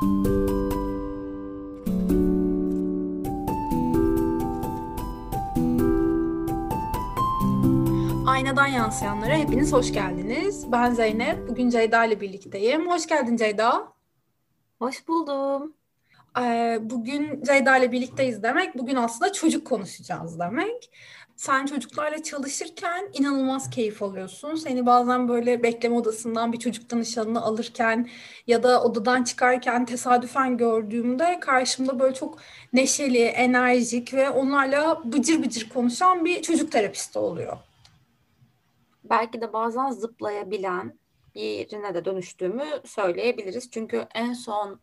Aynadan 0.00 0.26
Yansıyanlara 8.66 9.34
hepiniz 9.34 9.72
hoş 9.72 9.92
geldiniz. 9.92 10.72
Ben 10.72 10.90
Zeynep. 10.94 11.48
Bugün 11.48 11.70
Ceyda 11.70 12.04
ile 12.04 12.20
birlikteyim. 12.20 12.90
Hoş 12.90 13.06
geldin 13.06 13.36
Ceyda. 13.36 13.92
Hoş 14.78 15.08
buldum. 15.08 15.74
Ee, 16.40 16.78
bugün 16.82 17.42
Ceyda 17.42 17.78
ile 17.78 17.92
birlikteyiz 17.92 18.42
demek. 18.42 18.78
Bugün 18.78 18.96
aslında 18.96 19.32
çocuk 19.32 19.66
konuşacağız 19.66 20.38
demek. 20.38 20.90
Sen 21.40 21.66
çocuklarla 21.66 22.22
çalışırken 22.22 23.10
inanılmaz 23.12 23.70
keyif 23.70 24.02
alıyorsun. 24.02 24.54
Seni 24.54 24.86
bazen 24.86 25.28
böyle 25.28 25.62
bekleme 25.62 25.96
odasından 25.96 26.52
bir 26.52 26.58
çocuk 26.58 26.90
danışanını 26.90 27.42
alırken 27.42 28.08
ya 28.46 28.62
da 28.62 28.82
odadan 28.82 29.24
çıkarken 29.24 29.84
tesadüfen 29.84 30.56
gördüğümde 30.56 31.40
karşımda 31.40 31.98
böyle 31.98 32.14
çok 32.14 32.38
neşeli, 32.72 33.22
enerjik 33.22 34.14
ve 34.14 34.30
onlarla 34.30 35.12
bıcır 35.12 35.42
bıcır 35.42 35.68
konuşan 35.68 36.24
bir 36.24 36.42
çocuk 36.42 36.72
terapisti 36.72 37.18
oluyor 37.18 37.56
belki 39.04 39.40
de 39.40 39.52
bazen 39.52 39.90
zıplayabilen 39.90 40.98
birine 41.34 41.94
de 41.94 42.04
dönüştüğümü 42.04 42.64
söyleyebiliriz. 42.84 43.70
Çünkü 43.70 44.06
en 44.14 44.32
son 44.32 44.80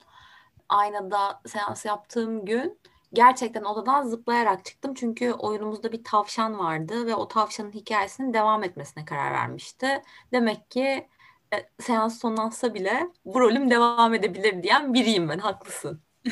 aynada 0.70 1.42
seans 1.45 1.86
yaptığım 1.86 2.45
gün 2.45 2.80
gerçekten 3.13 3.63
odadan 3.63 4.03
zıplayarak 4.03 4.66
çıktım. 4.66 4.93
Çünkü 4.93 5.31
oyunumuzda 5.31 5.91
bir 5.91 6.03
tavşan 6.03 6.59
vardı 6.59 7.05
ve 7.05 7.16
o 7.16 7.27
tavşanın 7.27 7.71
hikayesinin 7.71 8.33
devam 8.33 8.63
etmesine 8.63 9.05
karar 9.05 9.31
vermişti. 9.31 10.02
Demek 10.31 10.71
ki 10.71 11.07
e, 11.53 11.57
seans 11.80 12.20
sonlansa 12.20 12.73
bile 12.73 13.07
bu 13.25 13.39
rolüm 13.39 13.70
devam 13.70 14.13
edebilir 14.13 14.63
diyen 14.63 14.93
biriyim 14.93 15.30
ben. 15.30 15.39
Haklısın. 15.39 16.02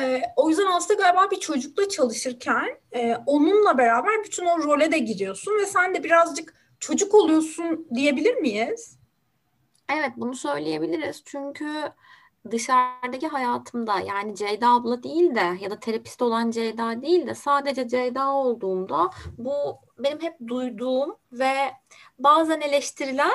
e, 0.00 0.22
o 0.36 0.48
yüzden 0.48 0.66
aslında 0.66 1.02
galiba 1.02 1.30
bir 1.30 1.40
çocukla 1.40 1.88
çalışırken 1.88 2.80
e, 2.92 3.16
onunla 3.26 3.78
beraber 3.78 4.24
bütün 4.24 4.46
o 4.46 4.58
role 4.62 4.92
de 4.92 4.98
giriyorsun 4.98 5.58
ve 5.58 5.66
sen 5.66 5.94
de 5.94 6.04
birazcık 6.04 6.54
çocuk 6.80 7.14
oluyorsun 7.14 7.88
diyebilir 7.94 8.34
miyiz? 8.34 8.98
Evet 9.92 10.12
bunu 10.16 10.34
söyleyebiliriz. 10.34 11.22
Çünkü 11.24 11.92
dışarıdaki 12.50 13.28
hayatımda 13.28 14.00
yani 14.00 14.34
Ceyda 14.34 14.68
abla 14.68 15.02
değil 15.02 15.34
de 15.34 15.58
ya 15.60 15.70
da 15.70 15.80
terapist 15.80 16.22
olan 16.22 16.50
Ceyda 16.50 17.02
değil 17.02 17.26
de 17.26 17.34
sadece 17.34 17.88
Ceyda 17.88 18.32
olduğumda 18.32 19.10
bu 19.38 19.52
benim 19.98 20.20
hep 20.20 20.36
duyduğum 20.48 21.16
ve 21.32 21.54
bazen 22.18 22.60
eleştirilen 22.60 23.32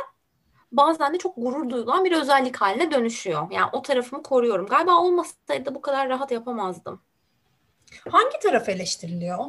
bazen 0.72 1.14
de 1.14 1.18
çok 1.18 1.36
gurur 1.36 1.70
duyulan 1.70 2.06
bir 2.06 2.12
özellik 2.12 2.58
haline 2.58 2.92
dönüşüyor. 2.92 3.52
Yani 3.52 3.70
o 3.74 3.82
tarafımı 3.82 4.24
koruyorum. 4.24 4.66
Galiba 4.66 5.02
olmasaydı 5.02 5.76
bu 5.76 5.82
kadar 5.82 6.10
rahat 6.10 6.32
yapamazdım. 6.32 7.02
Hangi 8.10 8.40
taraf 8.40 8.70
eleştiriliyor? 8.70 9.46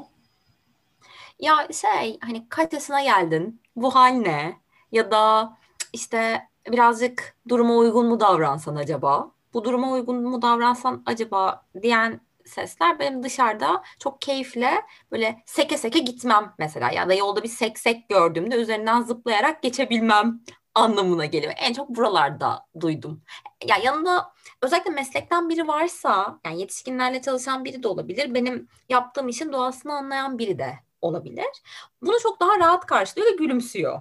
Ya 1.39 1.69
şey 1.73 2.19
hani 2.21 2.49
kaç 2.49 2.89
geldin? 2.89 3.63
Bu 3.77 3.95
hal 3.95 4.11
ne? 4.11 4.57
Ya 4.93 5.11
da 5.11 5.57
işte 5.93 6.49
birazcık 6.69 7.37
duruma 7.49 7.75
uygun 7.75 8.07
mu 8.07 8.21
davransan 8.21 8.77
acaba? 8.77 9.31
Bu 9.55 9.65
duruma 9.65 9.93
uygun 9.93 10.23
mu 10.23 10.43
davransan 10.43 11.03
acaba 11.07 11.67
diyen 11.83 12.21
sesler 12.45 12.99
benim 12.99 13.23
dışarıda 13.23 13.83
çok 13.99 14.21
keyifle 14.21 14.71
böyle 15.13 15.43
seke 15.47 15.79
seke 15.79 15.99
gitmem 15.99 16.55
mesela 16.59 16.91
ya 16.91 17.09
da 17.09 17.15
yolda 17.15 17.43
bir 17.43 17.49
seksek 17.49 18.09
gördüğümde 18.09 18.57
üzerinden 18.57 19.03
zıplayarak 19.03 19.63
geçebilmem 19.63 20.41
anlamına 20.75 21.27
geliyor. 21.27 21.53
En 21.57 21.73
çok 21.73 21.89
buralarda 21.89 22.67
duydum. 22.81 23.23
Ya 23.65 23.77
yanında 23.77 24.33
özellikle 24.63 24.91
meslekten 24.91 25.49
biri 25.49 25.69
varsa 25.69 26.41
yani 26.45 26.61
yetişkinlerle 26.61 27.23
çalışan 27.23 27.65
biri 27.65 27.83
de 27.83 27.89
olabilir. 27.89 28.35
Benim 28.35 28.69
yaptığım 28.89 29.29
işin 29.29 29.53
doğasını 29.53 29.93
anlayan 29.93 30.39
biri 30.39 30.59
de 30.59 30.79
olabilir. 31.01 31.63
Bunu 32.03 32.17
çok 32.23 32.41
daha 32.41 32.59
rahat 32.59 32.87
karşılıyor 32.87 33.33
ve 33.33 33.37
gülümsüyor. 33.37 34.01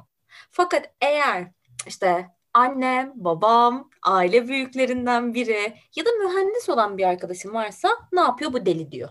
Fakat 0.51 0.93
eğer 1.01 1.51
işte 1.87 2.36
annem, 2.57 3.11
babam, 3.15 3.89
aile 4.03 4.47
büyüklerinden 4.47 5.33
biri 5.33 5.73
ya 5.95 6.05
da 6.05 6.09
mühendis 6.23 6.69
olan 6.69 6.97
bir 6.97 7.03
arkadaşım 7.03 7.53
varsa 7.53 7.89
ne 8.11 8.19
yapıyor 8.21 8.53
bu 8.53 8.65
deli 8.65 8.91
diyor. 8.91 9.09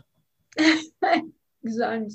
Güzelmiş. 1.62 2.14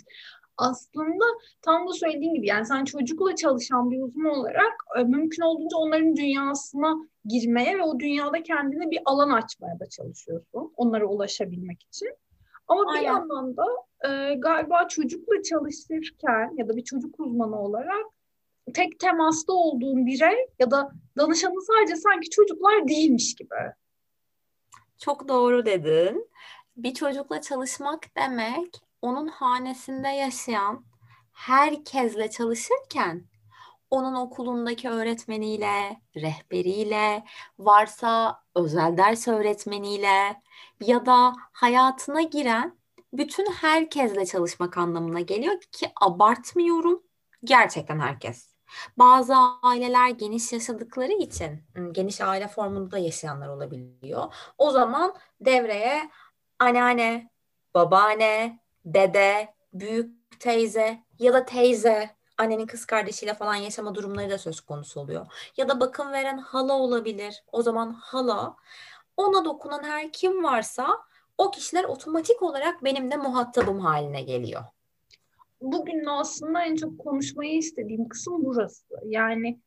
Aslında 0.57 1.25
tam 1.61 1.87
da 1.87 1.93
söylediğin 1.93 2.33
gibi 2.33 2.47
yani 2.47 2.65
sen 2.65 2.85
çocukla 2.85 3.35
çalışan 3.35 3.91
bir 3.91 4.01
uzman 4.01 4.39
olarak 4.39 4.73
e, 4.99 5.03
mümkün 5.03 5.41
olduğunca 5.43 5.77
onların 5.77 6.15
dünyasına 6.15 6.95
girmeye 7.25 7.77
ve 7.77 7.83
o 7.83 7.99
dünyada 7.99 8.43
kendine 8.43 8.91
bir 8.91 8.99
alan 9.05 9.29
açmaya 9.29 9.79
da 9.79 9.89
çalışıyorsun. 9.89 10.73
Onlara 10.77 11.05
ulaşabilmek 11.05 11.83
için. 11.83 12.15
Ama 12.67 12.83
Aynen. 12.87 13.01
bir 13.01 13.07
yandan 13.07 13.57
da 13.57 13.65
e, 14.09 14.35
galiba 14.35 14.87
çocukla 14.87 15.41
çalışırken 15.43 16.53
ya 16.57 16.67
da 16.67 16.75
bir 16.75 16.83
çocuk 16.83 17.19
uzmanı 17.19 17.61
olarak 17.61 18.05
tek 18.73 18.99
temasta 18.99 19.53
olduğun 19.53 20.05
birey 20.05 20.47
ya 20.59 20.71
da 20.71 20.91
danışanın 21.17 21.67
sadece 21.67 21.95
sanki 21.95 22.29
çocuklar 22.29 22.87
değilmiş 22.87 23.35
gibi. 23.35 23.55
Çok 24.97 25.27
doğru 25.27 25.65
dedin. 25.65 26.29
Bir 26.77 26.93
çocukla 26.93 27.41
çalışmak 27.41 28.15
demek 28.17 28.81
onun 29.01 29.27
hanesinde 29.27 30.07
yaşayan 30.07 30.85
herkesle 31.31 32.29
çalışırken 32.29 33.25
onun 33.91 34.15
okulundaki 34.15 34.89
öğretmeniyle, 34.89 36.01
rehberiyle, 36.15 37.23
varsa 37.59 38.43
özel 38.55 38.97
ders 38.97 39.27
öğretmeniyle 39.27 40.41
ya 40.81 41.05
da 41.05 41.33
hayatına 41.51 42.21
giren 42.21 42.77
bütün 43.13 43.45
herkesle 43.51 44.25
çalışmak 44.25 44.77
anlamına 44.77 45.19
geliyor 45.19 45.61
ki 45.71 45.91
abartmıyorum. 46.01 47.03
Gerçekten 47.43 47.99
herkes. 47.99 48.50
Bazı 48.97 49.35
aileler 49.63 50.09
geniş 50.09 50.53
yaşadıkları 50.53 51.11
için 51.11 51.63
geniş 51.91 52.21
aile 52.21 52.47
formunda 52.47 52.97
yaşayanlar 52.97 53.47
olabiliyor. 53.47 54.33
O 54.57 54.71
zaman 54.71 55.15
devreye 55.41 56.09
anneanne, 56.59 57.29
babaanne, 57.73 58.59
dede, 58.85 59.53
büyük 59.73 60.39
teyze 60.39 61.03
ya 61.19 61.33
da 61.33 61.45
teyze 61.45 62.09
annenin 62.37 62.65
kız 62.65 62.85
kardeşiyle 62.85 63.33
falan 63.33 63.55
yaşama 63.55 63.95
durumları 63.95 64.29
da 64.29 64.37
söz 64.37 64.61
konusu 64.61 64.99
oluyor. 64.99 65.51
Ya 65.57 65.69
da 65.69 65.79
bakım 65.79 66.11
veren 66.11 66.37
hala 66.37 66.73
olabilir. 66.73 67.43
O 67.51 67.61
zaman 67.61 67.93
hala 67.93 68.55
ona 69.17 69.45
dokunan 69.45 69.83
her 69.83 70.11
kim 70.11 70.43
varsa 70.43 70.99
o 71.37 71.51
kişiler 71.51 71.83
otomatik 71.83 72.41
olarak 72.41 72.83
benim 72.83 73.11
de 73.11 73.17
muhatabım 73.17 73.79
haline 73.79 74.21
geliyor. 74.21 74.63
Bugün 75.61 76.05
aslında 76.05 76.65
en 76.65 76.75
çok 76.75 76.99
konuşmayı 76.99 77.57
istediğim 77.57 78.07
kısım 78.07 78.45
burası. 78.45 78.85
Yani 79.05 79.59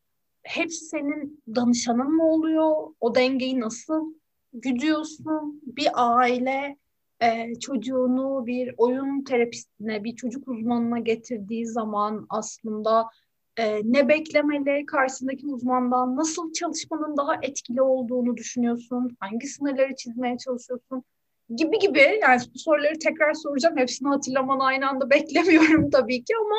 hepsi 0.43 0.85
senin 0.85 1.43
danışanın 1.57 2.13
mı 2.13 2.33
oluyor? 2.33 2.95
O 3.01 3.15
dengeyi 3.15 3.61
nasıl 3.61 4.15
güdüyorsun? 4.53 5.63
Bir 5.67 5.89
aile 5.95 6.77
e, 7.21 7.55
çocuğunu 7.55 8.47
bir 8.47 8.75
oyun 8.77 9.25
terapistine, 9.25 10.05
bir 10.05 10.17
çocuk 10.17 10.49
uzmanına 10.49 10.99
getirdiği 10.99 11.67
zaman 11.67 12.27
aslında 12.29 13.09
e, 13.57 13.81
ne 13.85 14.09
beklemeli, 14.09 14.87
karşısındaki 14.87 15.47
uzmandan 15.47 16.17
nasıl 16.17 16.53
çalışmanın 16.53 17.17
daha 17.17 17.35
etkili 17.43 17.83
olduğunu 17.83 18.37
düşünüyorsun, 18.37 19.17
hangi 19.21 19.47
sınırları 19.47 19.97
çizmeye 19.97 20.39
çalışıyorsun 20.39 21.05
gibi 21.49 21.79
gibi. 21.79 22.19
Yani 22.23 22.41
soruları 22.57 22.99
tekrar 22.99 23.35
soracağım. 23.35 23.77
Hepsini 23.77 24.09
hatırlamanı 24.09 24.65
aynı 24.65 24.89
anda 24.89 25.11
beklemiyorum 25.11 25.91
tabii 25.91 26.25
ki 26.25 26.35
ama 26.41 26.57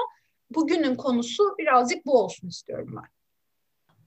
bugünün 0.50 0.96
konusu 0.96 1.56
birazcık 1.58 2.06
bu 2.06 2.24
olsun 2.24 2.48
istiyorum 2.48 2.96
ben. 2.96 3.10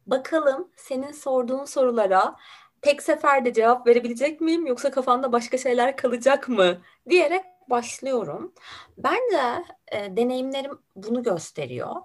Bakalım 0.06 0.68
senin 0.76 1.12
sorduğun 1.12 1.64
sorulara 1.64 2.36
tek 2.82 3.02
seferde 3.02 3.52
cevap 3.52 3.86
verebilecek 3.86 4.40
miyim 4.40 4.66
yoksa 4.66 4.90
kafanda 4.90 5.32
başka 5.32 5.58
şeyler 5.58 5.96
kalacak 5.96 6.48
mı 6.48 6.78
diyerek 7.08 7.44
başlıyorum. 7.70 8.54
Bence 8.98 9.64
e, 9.92 10.16
deneyimlerim 10.16 10.78
bunu 10.96 11.22
gösteriyor. 11.22 11.96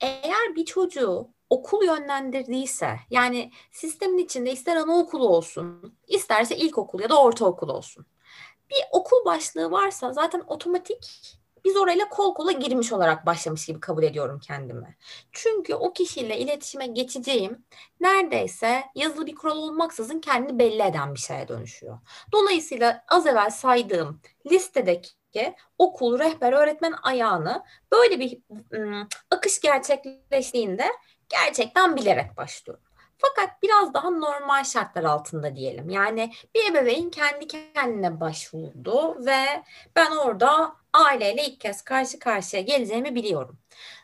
Eğer 0.00 0.56
bir 0.56 0.64
çocuğu 0.64 1.28
okul 1.50 1.84
yönlendirdiyse 1.84 2.96
yani 3.10 3.50
sistemin 3.72 4.18
içinde 4.18 4.52
ister 4.52 4.76
anaokulu 4.76 5.28
olsun 5.28 5.94
isterse 6.08 6.56
ilkokul 6.56 7.00
ya 7.00 7.10
da 7.10 7.22
ortaokul 7.22 7.68
olsun. 7.68 8.06
Bir 8.70 8.84
okul 8.90 9.24
başlığı 9.24 9.70
varsa 9.70 10.12
zaten 10.12 10.42
otomatik 10.46 11.40
biz 11.64 11.76
orayla 11.76 12.08
kol 12.08 12.34
kola 12.34 12.52
girmiş 12.52 12.92
olarak 12.92 13.26
başlamış 13.26 13.66
gibi 13.66 13.80
kabul 13.80 14.02
ediyorum 14.02 14.40
kendimi. 14.40 14.96
Çünkü 15.32 15.74
o 15.74 15.92
kişiyle 15.92 16.38
iletişime 16.38 16.86
geçeceğim 16.86 17.64
neredeyse 18.00 18.84
yazılı 18.94 19.26
bir 19.26 19.34
kural 19.34 19.56
olmaksızın 19.56 20.20
kendini 20.20 20.58
belli 20.58 20.82
eden 20.82 21.14
bir 21.14 21.20
şeye 21.20 21.48
dönüşüyor. 21.48 21.98
Dolayısıyla 22.32 23.04
az 23.08 23.26
evvel 23.26 23.50
saydığım 23.50 24.20
listedeki 24.50 25.54
okul, 25.78 26.18
rehber, 26.18 26.52
öğretmen 26.52 26.94
ayağını 27.02 27.64
böyle 27.92 28.20
bir 28.20 28.38
ım, 28.74 29.08
akış 29.30 29.60
gerçekleştiğinde 29.60 30.86
gerçekten 31.28 31.96
bilerek 31.96 32.36
başlıyorum. 32.36 32.84
Fakat 33.20 33.62
biraz 33.62 33.94
daha 33.94 34.10
normal 34.10 34.64
şartlar 34.64 35.04
altında 35.04 35.56
diyelim. 35.56 35.90
Yani 35.90 36.32
bir 36.54 36.70
ebeveyn 36.70 37.10
kendi 37.10 37.46
kendine 37.46 38.20
başvurdu 38.20 39.26
ve 39.26 39.62
ben 39.96 40.10
orada 40.10 40.76
aileyle 40.92 41.44
ilk 41.44 41.60
kez 41.60 41.82
karşı 41.82 42.18
karşıya 42.18 42.62
geleceğimi 42.62 43.14
biliyorum. 43.14 43.58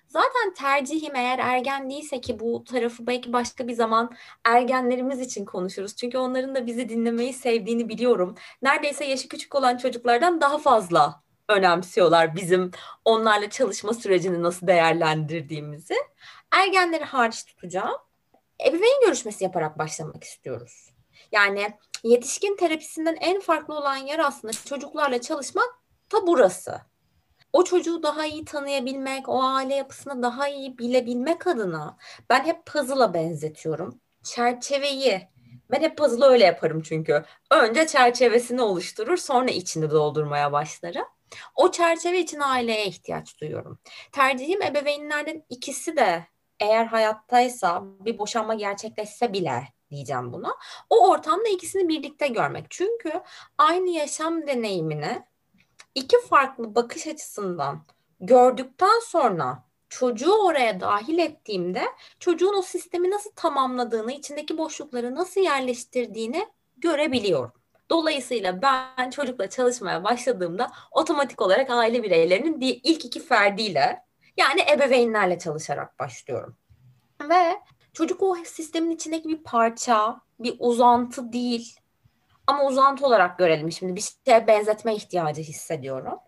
Zaten 0.09 0.55
tercihim 0.55 1.17
eğer 1.17 1.39
ergen 1.39 1.91
değilse 1.91 2.21
ki 2.21 2.41
bu 2.41 2.65
tarafı 2.65 3.07
belki 3.07 3.33
başka 3.33 3.69
bir 3.69 3.73
zaman 3.73 4.13
ergenlerimiz 4.45 5.21
için 5.21 5.45
konuşuruz. 5.45 5.97
Çünkü 5.97 6.19
onların 6.19 6.55
da 6.55 6.67
bizi 6.67 6.89
dinlemeyi 6.89 7.33
sevdiğini 7.33 7.89
biliyorum. 7.89 8.35
Neredeyse 8.63 9.05
yaşı 9.05 9.29
küçük 9.29 9.55
olan 9.55 9.77
çocuklardan 9.77 10.41
daha 10.41 10.59
fazla 10.59 11.23
önemsiyorlar 11.49 12.37
bizim 12.37 12.71
onlarla 13.05 13.51
çalışma 13.51 13.95
sürecini 13.95 14.43
nasıl 14.43 14.67
değerlendirdiğimizi. 14.67 15.95
Ergenleri 16.53 17.05
hariç 17.05 17.45
tutacağım. 17.45 18.06
Ebeveyn 18.65 19.01
görüşmesi 19.05 19.45
yaparak 19.45 19.79
başlamak 19.79 20.25
istiyoruz. 20.25 20.93
Yani 21.33 21.79
yetişkin 22.05 22.57
terapisinden 22.57 23.17
en 23.21 23.41
farklı 23.41 23.75
olan 23.75 23.97
yer 23.97 24.19
aslında 24.19 24.53
çocuklarla 24.53 25.21
çalışmak 25.21 25.69
da 26.13 26.27
burası 26.27 26.81
o 27.57 27.65
çocuğu 27.65 28.03
daha 28.03 28.27
iyi 28.27 28.45
tanıyabilmek, 28.45 29.29
o 29.29 29.43
aile 29.43 29.75
yapısını 29.75 30.23
daha 30.23 30.49
iyi 30.49 30.79
bilebilmek 30.79 31.47
adına 31.47 31.97
ben 32.31 32.45
hep 32.45 32.67
puzzle'a 32.67 33.15
benzetiyorum. 33.15 34.01
Çerçeveyi 34.23 35.29
ben 35.71 35.81
hep 35.81 35.99
puzzle'ı 35.99 36.29
öyle 36.29 36.45
yaparım 36.45 36.83
çünkü. 36.83 37.25
Önce 37.51 37.87
çerçevesini 37.87 38.63
oluşturur, 38.63 39.17
sonra 39.17 39.51
içini 39.51 39.91
doldurmaya 39.91 40.53
başlarım. 40.53 41.05
O 41.55 41.71
çerçeve 41.71 42.19
için 42.19 42.41
aileye 42.41 42.87
ihtiyaç 42.87 43.41
duyuyorum. 43.41 43.79
Tercihim 44.13 44.63
ebeveynlerden 44.63 45.43
ikisi 45.49 45.97
de 45.97 46.27
eğer 46.61 46.87
hayattaysa 46.87 47.83
bir 47.85 48.19
boşanma 48.19 48.55
gerçekleşse 48.55 49.33
bile 49.33 49.63
diyeceğim 49.91 50.33
buna. 50.33 50.57
O 50.91 51.11
ortamda 51.11 51.49
ikisini 51.49 51.89
birlikte 51.89 52.29
görmek. 52.29 52.67
Çünkü 52.71 53.13
aynı 53.59 53.91
yaşam 53.91 54.47
deneyimini 54.47 55.23
iki 55.95 56.17
farklı 56.21 56.75
bakış 56.75 57.07
açısından 57.07 57.83
gördükten 58.21 59.01
sonra 59.05 59.65
çocuğu 59.89 60.47
oraya 60.47 60.81
dahil 60.81 61.19
ettiğimde 61.19 61.83
çocuğun 62.21 62.59
o 62.59 62.63
sistemi 62.63 63.11
nasıl 63.11 63.31
tamamladığını, 63.31 64.13
içindeki 64.13 64.59
boşlukları 64.59 65.15
nasıl 65.15 65.41
yerleştirdiğini 65.41 66.49
görebiliyorum. 66.77 67.53
Dolayısıyla 67.91 68.63
ben 68.63 69.11
çocukla 69.11 69.51
çalışmaya 69.51 70.05
başladığımda 70.05 70.71
otomatik 70.91 71.43
olarak 71.43 71.71
aile 71.71 72.03
bireylerinin 72.03 72.61
ilk 72.61 73.05
iki 73.05 73.21
ferdiyle 73.21 74.06
yani 74.37 74.61
ebeveynlerle 74.73 75.39
çalışarak 75.39 75.99
başlıyorum. 75.99 76.57
Ve 77.29 77.57
çocuk 77.93 78.23
o 78.23 78.37
sistemin 78.45 78.91
içindeki 78.91 79.29
bir 79.29 79.43
parça, 79.43 80.21
bir 80.41 80.57
uzantı 80.59 81.33
değil. 81.33 81.77
Ama 82.47 82.65
uzantı 82.65 83.07
olarak 83.07 83.39
görelim 83.39 83.73
şimdi 83.73 83.97
bir 83.97 84.05
şeye 84.27 84.47
benzetme 84.47 84.95
ihtiyacı 84.95 85.43
hissediyorum. 85.43 86.19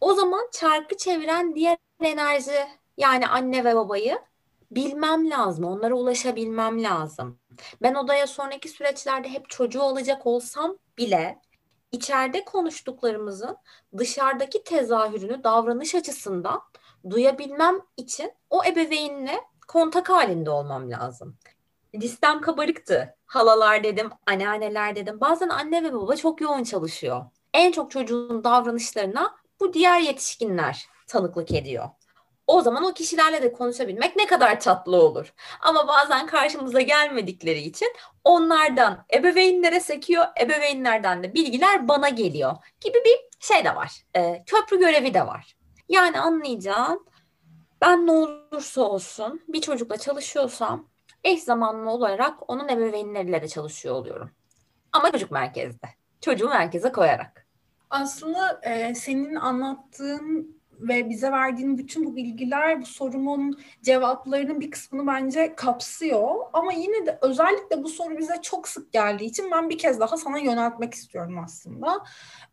O 0.00 0.14
zaman 0.14 0.48
çarkı 0.52 0.96
çeviren 0.96 1.54
diğer 1.54 1.78
enerji 2.00 2.66
yani 2.96 3.28
anne 3.28 3.64
ve 3.64 3.76
babayı 3.76 4.18
bilmem 4.70 5.30
lazım. 5.30 5.64
Onlara 5.64 5.94
ulaşabilmem 5.94 6.82
lazım. 6.82 7.38
Ben 7.82 7.94
odaya 7.94 8.26
sonraki 8.26 8.68
süreçlerde 8.68 9.28
hep 9.28 9.50
çocuğu 9.50 9.82
olacak 9.82 10.26
olsam 10.26 10.78
bile 10.98 11.40
içeride 11.92 12.44
konuştuklarımızın 12.44 13.56
dışarıdaki 13.98 14.64
tezahürünü 14.64 15.44
davranış 15.44 15.94
açısından 15.94 16.62
duyabilmem 17.10 17.80
için 17.96 18.32
o 18.50 18.64
ebeveynle 18.64 19.40
kontak 19.68 20.10
halinde 20.10 20.50
olmam 20.50 20.90
lazım 20.90 21.36
listem 21.94 22.40
kabarıktı. 22.40 23.14
Halalar 23.26 23.84
dedim, 23.84 24.10
anneanneler 24.26 24.96
dedim. 24.96 25.20
Bazen 25.20 25.48
anne 25.48 25.84
ve 25.84 25.92
baba 25.92 26.16
çok 26.16 26.40
yoğun 26.40 26.64
çalışıyor. 26.64 27.24
En 27.54 27.72
çok 27.72 27.90
çocuğun 27.90 28.44
davranışlarına 28.44 29.34
bu 29.60 29.72
diğer 29.72 30.00
yetişkinler 30.00 30.86
tanıklık 31.06 31.52
ediyor. 31.52 31.88
O 32.46 32.60
zaman 32.60 32.84
o 32.84 32.92
kişilerle 32.92 33.42
de 33.42 33.52
konuşabilmek 33.52 34.16
ne 34.16 34.26
kadar 34.26 34.60
tatlı 34.60 34.96
olur. 34.96 35.32
Ama 35.60 35.88
bazen 35.88 36.26
karşımıza 36.26 36.80
gelmedikleri 36.80 37.60
için 37.60 37.88
onlardan 38.24 39.04
ebeveynlere 39.14 39.80
sekiyor, 39.80 40.24
ebeveynlerden 40.40 41.22
de 41.22 41.34
bilgiler 41.34 41.88
bana 41.88 42.08
geliyor 42.08 42.56
gibi 42.80 42.98
bir 43.04 43.46
şey 43.46 43.64
de 43.64 43.76
var. 43.76 43.92
E, 44.16 44.42
köprü 44.46 44.78
görevi 44.78 45.14
de 45.14 45.26
var. 45.26 45.56
Yani 45.90 46.20
anlayacağın 46.20 47.06
ben 47.80 48.06
ne 48.06 48.10
olursa 48.10 48.82
olsun 48.82 49.42
bir 49.48 49.60
çocukla 49.60 49.96
çalışıyorsam 49.96 50.88
eş 51.24 51.42
zamanlı 51.42 51.90
olarak 51.90 52.50
onun 52.50 52.68
ebeveynleriyle 52.68 53.42
de 53.42 53.48
çalışıyor 53.48 53.94
oluyorum. 53.94 54.30
Ama 54.92 55.12
çocuk 55.12 55.30
merkezde. 55.30 55.88
Çocuğu 56.20 56.48
merkeze 56.48 56.92
koyarak. 56.92 57.46
Aslında 57.90 58.60
e, 58.62 58.94
senin 58.94 59.34
anlattığın 59.34 60.59
ve 60.80 61.10
bize 61.10 61.32
verdiğin 61.32 61.78
bütün 61.78 62.04
bu 62.04 62.16
bilgiler 62.16 62.80
bu 62.80 62.86
sorumun 62.86 63.60
cevaplarının 63.82 64.60
bir 64.60 64.70
kısmını 64.70 65.06
bence 65.06 65.54
kapsıyor. 65.56 66.36
Ama 66.52 66.72
yine 66.72 67.06
de 67.06 67.18
özellikle 67.22 67.82
bu 67.82 67.88
soru 67.88 68.18
bize 68.18 68.34
çok 68.42 68.68
sık 68.68 68.92
geldiği 68.92 69.24
için 69.24 69.50
ben 69.50 69.70
bir 69.70 69.78
kez 69.78 70.00
daha 70.00 70.16
sana 70.16 70.38
yöneltmek 70.38 70.94
istiyorum 70.94 71.38
aslında. 71.44 72.04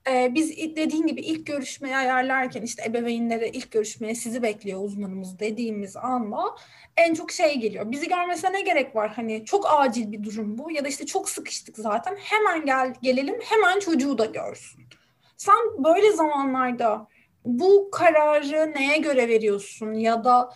Ee, 0.09 0.31
biz 0.35 0.57
dediğin 0.57 1.07
gibi 1.07 1.21
ilk 1.21 1.47
görüşmeyi 1.47 1.97
ayarlarken 1.97 2.61
işte 2.61 2.83
ebeveynlere 2.85 3.49
ilk 3.49 3.71
görüşmeye 3.71 4.15
sizi 4.15 4.43
bekliyor 4.43 4.83
uzmanımız 4.83 5.39
dediğimiz 5.39 5.97
anda 5.97 6.55
en 6.97 7.13
çok 7.13 7.31
şey 7.31 7.59
geliyor. 7.59 7.91
Bizi 7.91 8.07
görmesine 8.07 8.53
ne 8.53 8.61
gerek 8.61 8.95
var? 8.95 9.13
Hani 9.15 9.45
çok 9.45 9.65
acil 9.69 10.11
bir 10.11 10.23
durum 10.23 10.57
bu 10.57 10.71
ya 10.71 10.85
da 10.85 10.87
işte 10.87 11.05
çok 11.05 11.29
sıkıştık 11.29 11.77
zaten. 11.77 12.15
Hemen 12.19 12.65
gel 12.65 12.93
gelelim 13.01 13.35
hemen 13.41 13.79
çocuğu 13.79 14.17
da 14.17 14.25
görsün. 14.25 14.83
Sen 15.37 15.83
böyle 15.83 16.11
zamanlarda 16.11 17.07
bu 17.47 17.89
kararı 17.91 18.73
neye 18.75 18.97
göre 18.97 19.27
veriyorsun 19.27 19.93
ya 19.93 20.23
da 20.23 20.53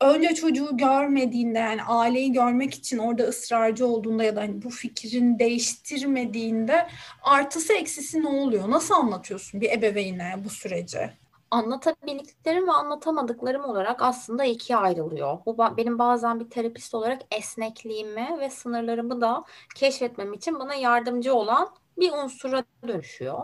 önce 0.00 0.34
çocuğu 0.34 0.76
görmediğinde 0.76 1.58
yani 1.58 1.82
aileyi 1.82 2.32
görmek 2.32 2.74
için 2.74 2.98
orada 2.98 3.22
ısrarcı 3.22 3.86
olduğunda 3.86 4.24
ya 4.24 4.36
da 4.36 4.40
hani 4.40 4.62
bu 4.62 4.70
fikrin 4.70 5.38
değiştirmediğinde 5.38 6.86
artısı 7.22 7.72
eksisi 7.72 8.22
ne 8.22 8.28
oluyor? 8.28 8.70
Nasıl 8.70 8.94
anlatıyorsun 8.94 9.60
bir 9.60 9.70
ebeveyne 9.70 10.34
bu 10.44 10.50
süreci? 10.50 11.10
Anlatabildiklerim 11.50 12.66
ve 12.66 12.72
anlatamadıklarım 12.72 13.64
olarak 13.64 14.02
aslında 14.02 14.44
ikiye 14.44 14.78
ayrılıyor. 14.78 15.38
Bu 15.46 15.58
benim 15.76 15.98
bazen 15.98 16.40
bir 16.40 16.50
terapist 16.50 16.94
olarak 16.94 17.22
esnekliğimi 17.30 18.36
ve 18.40 18.50
sınırlarımı 18.50 19.20
da 19.20 19.44
keşfetmem 19.74 20.32
için 20.32 20.58
bana 20.58 20.74
yardımcı 20.74 21.34
olan 21.34 21.68
bir 21.98 22.12
unsura 22.12 22.64
dönüşüyor. 22.88 23.38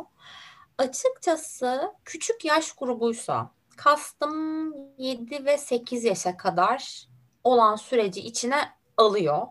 Açıkçası 0.78 1.92
küçük 2.04 2.44
yaş 2.44 2.72
grubuysa 2.72 3.50
kastım 3.76 4.74
7 4.98 5.44
ve 5.44 5.58
8 5.58 6.04
yaşa 6.04 6.36
kadar 6.36 7.08
olan 7.44 7.76
süreci 7.76 8.20
içine 8.20 8.60
alıyor. 8.96 9.46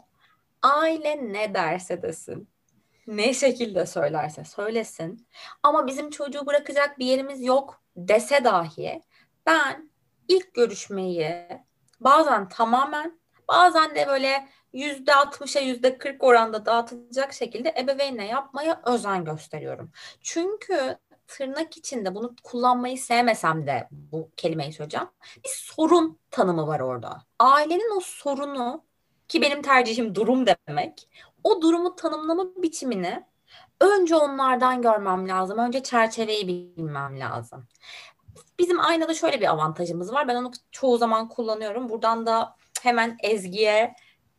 Aile 0.61 1.33
ne 1.33 1.53
derse 1.53 2.01
desin, 2.01 2.49
ne 3.07 3.33
şekilde 3.33 3.85
söylerse 3.85 4.43
söylesin 4.43 5.27
ama 5.63 5.87
bizim 5.87 6.09
çocuğu 6.09 6.45
bırakacak 6.45 6.99
bir 6.99 7.05
yerimiz 7.05 7.43
yok 7.43 7.81
dese 7.95 8.43
dahi 8.43 9.01
ben 9.45 9.91
ilk 10.27 10.53
görüşmeyi 10.53 11.47
bazen 11.99 12.49
tamamen 12.49 13.19
bazen 13.47 13.95
de 13.95 14.07
böyle 14.07 14.47
yüzde 14.73 15.15
altmışa 15.15 15.59
yüzde 15.59 15.97
kırk 15.97 16.23
oranda 16.23 16.65
dağıtılacak 16.65 17.33
şekilde 17.33 17.73
ebeveynle 17.77 18.25
yapmaya 18.25 18.81
özen 18.85 19.25
gösteriyorum. 19.25 19.91
Çünkü 20.21 20.97
tırnak 21.33 21.77
içinde 21.77 22.15
bunu 22.15 22.35
kullanmayı 22.43 22.97
sevmesem 22.97 23.67
de 23.67 23.87
bu 23.91 24.29
kelimeyi 24.37 24.73
söyleyeceğim. 24.73 25.07
Bir 25.43 25.49
sorun 25.49 26.19
tanımı 26.31 26.67
var 26.67 26.79
orada. 26.79 27.23
Ailenin 27.39 27.97
o 27.97 27.99
sorunu 27.99 28.83
ki 29.27 29.41
benim 29.41 29.61
tercihim 29.61 30.15
durum 30.15 30.45
demek. 30.45 31.09
O 31.43 31.61
durumu 31.61 31.95
tanımlama 31.95 32.45
biçimini 32.55 33.23
önce 33.81 34.15
onlardan 34.15 34.81
görmem 34.81 35.27
lazım. 35.27 35.57
Önce 35.57 35.83
çerçeveyi 35.83 36.47
bilmem 36.47 37.19
lazım. 37.19 37.67
Bizim 38.59 38.79
aynada 38.79 39.13
şöyle 39.13 39.41
bir 39.41 39.51
avantajımız 39.51 40.13
var. 40.13 40.27
Ben 40.27 40.35
onu 40.35 40.51
çoğu 40.71 40.97
zaman 40.97 41.29
kullanıyorum. 41.29 41.89
Buradan 41.89 42.25
da 42.25 42.55
hemen 42.81 43.17
Ezgi'ye 43.23 43.95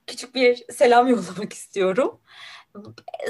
küçük 0.06 0.34
bir 0.34 0.64
selam 0.72 1.06
yollamak 1.08 1.52
istiyorum 1.52 2.20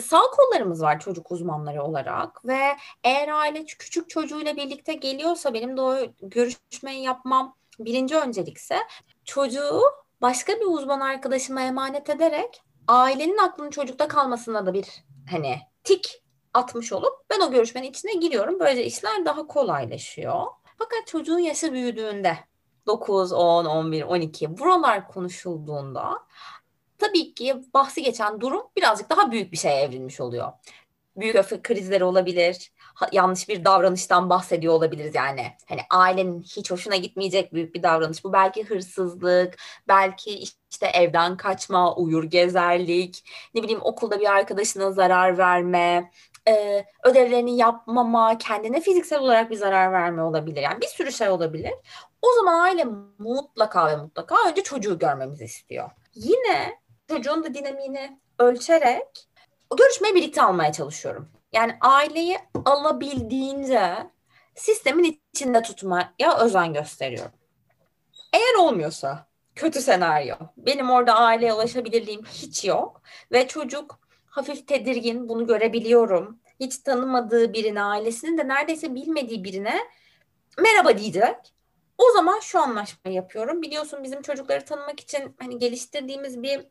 sağ 0.03 0.21
kollarımız 0.21 0.83
var 0.83 1.01
çocuk 1.01 1.33
uzmanları 1.33 1.83
olarak 1.83 2.45
ve 2.45 2.77
eğer 3.05 3.29
aile 3.29 3.65
küçük 3.65 4.11
çocuğuyla 4.11 4.57
birlikte 4.57 4.95
geliyorsa 4.95 5.55
benim 5.55 5.77
de 5.77 5.81
o 5.81 5.97
görüşmeyi 6.23 7.03
yapmam 7.03 7.57
birinci 7.79 8.17
öncelikse 8.17 8.79
çocuğu 9.25 9.83
başka 10.23 10.53
bir 10.53 10.67
uzman 10.67 11.01
arkadaşıma 11.01 11.61
emanet 11.61 12.11
ederek 12.11 12.63
ailenin 12.89 13.39
aklının 13.39 13.71
çocukta 13.71 14.09
kalmasına 14.09 14.67
da 14.67 14.75
bir 14.75 14.87
hani 15.31 15.59
tik 15.85 16.23
atmış 16.55 16.93
olup 16.93 17.31
ben 17.31 17.41
o 17.41 17.51
görüşmenin 17.51 17.91
içine 17.91 18.13
giriyorum. 18.13 18.61
Böylece 18.61 18.85
işler 18.85 19.25
daha 19.25 19.47
kolaylaşıyor. 19.47 20.43
Fakat 20.79 21.07
çocuğun 21.07 21.39
yaşı 21.39 21.73
büyüdüğünde 21.73 22.39
9, 22.87 23.33
10, 23.33 23.65
11, 23.65 24.03
12 24.03 24.59
buralar 24.59 25.09
konuşulduğunda 25.09 26.19
tabii 26.99 27.35
ki 27.35 27.57
bahsi 27.75 28.03
geçen 28.03 28.41
durum 28.41 28.63
birazcık 28.77 29.11
daha 29.11 29.31
büyük 29.31 29.53
bir 29.53 29.57
şeye 29.57 29.81
evrilmiş 29.81 30.21
oluyor. 30.21 30.53
Büyük 31.17 31.37
öfke 31.37 31.63
krizleri 31.63 32.05
olabilir, 32.05 32.73
yanlış 33.13 33.49
bir 33.49 33.65
davranıştan 33.65 34.31
bahsediyor 34.31 34.75
olabiliriz 34.75 35.15
yani. 35.15 35.47
Hani 35.69 35.81
ailenin 35.91 36.43
hiç 36.43 36.71
hoşuna 36.71 36.97
gitmeyecek 36.97 37.55
büyük 37.55 37.75
bir 37.75 37.83
davranış. 37.83 38.25
Bu 38.25 38.33
belki 38.33 38.65
hırsızlık, 38.65 39.57
belki 39.89 40.45
işte 40.71 40.87
evden 40.87 41.37
kaçma, 41.37 41.95
uyur 41.97 42.25
gezerlik, 42.25 43.25
ne 43.55 43.63
bileyim 43.63 43.81
okulda 43.83 44.21
bir 44.21 44.33
arkadaşına 44.33 44.93
zarar 44.93 45.39
verme, 45.39 46.11
e, 46.49 46.85
ödevlerini 47.05 47.57
yapmama, 47.57 48.39
kendine 48.39 48.81
fiziksel 48.81 49.19
olarak 49.19 49.51
bir 49.51 49.57
zarar 49.57 49.93
verme 49.93 50.23
olabilir. 50.23 50.63
Yani 50.63 50.81
bir 50.81 50.87
sürü 50.87 51.13
şey 51.13 51.29
olabilir. 51.29 51.73
O 52.23 52.33
zaman 52.33 52.61
aile 52.61 52.85
mutlaka 53.19 53.89
ve 53.89 53.97
mutlaka 53.97 54.37
önce 54.49 54.63
çocuğu 54.63 54.99
görmemizi 54.99 55.45
istiyor. 55.45 55.91
Yine 56.15 56.84
çocuğun 57.09 57.45
da 57.45 57.55
dinamiğini 57.55 58.19
ölçerek 58.39 59.29
o 59.71 59.77
görüşmeyi 59.77 60.15
birlikte 60.15 60.43
almaya 60.43 60.73
çalışıyorum. 60.73 61.29
Yani 61.53 61.77
aileyi 61.81 62.39
alabildiğince 62.65 64.11
sistemin 64.55 65.21
içinde 65.33 65.63
tutmaya 65.63 66.39
özen 66.41 66.75
gösteriyorum. 66.75 67.33
Eğer 68.33 68.55
olmuyorsa 68.55 69.27
kötü 69.55 69.81
senaryo. 69.81 70.37
Benim 70.57 70.91
orada 70.91 71.15
aileye 71.15 71.53
ulaşabilirliğim 71.53 72.25
hiç 72.25 72.65
yok 72.65 73.03
ve 73.33 73.49
çocuk 73.49 74.01
hafif 74.27 74.67
tedirgin 74.67 75.29
bunu 75.29 75.47
görebiliyorum. 75.47 76.41
Hiç 76.61 76.79
tanımadığı 76.79 77.53
birine, 77.53 77.83
ailesinin 77.83 78.39
de 78.39 78.49
neredeyse 78.49 78.95
bilmediği 78.95 79.45
birine 79.45 79.79
merhaba 80.59 80.99
diyecek. 80.99 81.37
O 81.99 82.13
zaman 82.13 82.41
şu 82.41 82.61
anlaşmayı 82.61 83.17
yapıyorum. 83.17 83.63
Biliyorsun 83.63 84.05
bizim 84.05 84.23
çocukları 84.23 84.65
tanımak 84.65 85.01
için 85.01 85.37
hani 85.41 85.59
geliştirdiğimiz 85.59 86.43
bir 86.43 86.67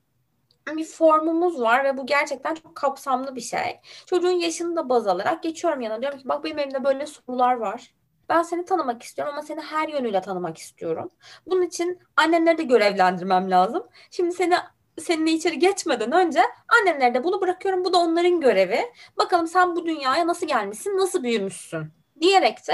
bir 0.68 0.86
formumuz 0.86 1.62
var 1.62 1.84
ve 1.84 1.98
bu 1.98 2.06
gerçekten 2.06 2.56
çok 2.56 2.76
kapsamlı 2.76 3.36
bir 3.36 3.42
şey. 3.42 3.80
Çocuğun 4.06 4.32
yaşını 4.32 4.76
da 4.76 4.90
baz 4.90 5.08
alarak 5.08 5.44
geçiyorum 5.44 5.82
yana 5.82 6.02
diyorum 6.02 6.20
ki 6.20 6.30
bak 6.30 6.44
benim 6.44 6.60
elimde 6.60 6.84
böyle 6.84 7.06
sorular 7.06 7.54
var. 7.54 7.94
Ben 8.30 8.44
seni 8.44 8.66
tanımak 8.66 9.04
istiyorum 9.04 9.34
ama 9.34 9.42
seni 9.42 9.62
her 9.62 9.88
yönüyle 9.90 10.22
tanımak 10.22 10.58
istiyorum. 10.58 11.10
Bunun 11.48 11.62
için 11.62 12.00
annenleri 12.18 12.58
de 12.58 12.64
görevlendirmem 12.64 13.52
lazım. 13.52 13.84
Şimdi 14.12 14.32
seni 14.36 14.56
seninle 15.00 15.32
içeri 15.32 15.60
geçmeden 15.60 16.12
önce 16.12 16.42
annenlere 16.82 17.14
de 17.14 17.24
bunu 17.24 17.42
bırakıyorum. 17.42 17.86
Bu 17.86 17.94
da 17.94 17.98
onların 17.98 18.42
görevi. 18.42 18.80
Bakalım 19.18 19.48
sen 19.48 19.76
bu 19.76 19.86
dünyaya 19.86 20.28
nasıl 20.28 20.48
gelmişsin, 20.48 20.98
nasıl 20.98 21.24
büyümüşsün 21.24 21.94
diyerek 22.22 22.68
de 22.68 22.74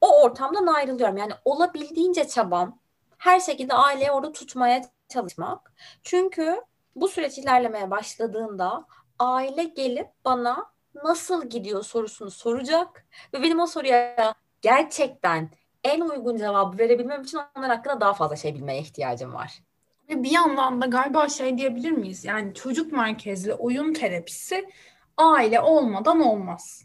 o 0.00 0.22
ortamdan 0.22 0.66
ayrılıyorum. 0.66 1.16
Yani 1.16 1.32
olabildiğince 1.44 2.28
çabam 2.28 2.78
her 3.18 3.40
şekilde 3.40 3.74
aileyi 3.74 4.10
orada 4.10 4.32
tutmaya 4.32 4.82
çalışmak. 5.08 5.72
Çünkü 6.04 6.60
bu 6.96 7.08
süreç 7.08 7.38
ilerlemeye 7.38 7.90
başladığında 7.90 8.86
aile 9.18 9.64
gelip 9.64 10.08
bana 10.24 10.70
nasıl 11.04 11.50
gidiyor 11.50 11.82
sorusunu 11.82 12.30
soracak 12.30 13.06
ve 13.34 13.42
benim 13.42 13.60
o 13.60 13.66
soruya 13.66 14.34
gerçekten 14.62 15.50
en 15.84 16.00
uygun 16.00 16.36
cevabı 16.36 16.78
verebilmem 16.78 17.22
için 17.22 17.38
onlar 17.56 17.70
hakkında 17.70 18.00
daha 18.00 18.14
fazla 18.14 18.36
şey 18.36 18.54
bilmeye 18.54 18.80
ihtiyacım 18.80 19.34
var. 19.34 19.62
Ve 20.08 20.22
bir 20.22 20.30
yandan 20.30 20.82
da 20.82 20.86
galiba 20.86 21.28
şey 21.28 21.58
diyebilir 21.58 21.90
miyiz? 21.90 22.24
Yani 22.24 22.54
çocuk 22.54 22.92
merkezli 22.92 23.54
oyun 23.54 23.92
terapisi 23.92 24.70
aile 25.16 25.60
olmadan 25.60 26.20
olmaz. 26.20 26.82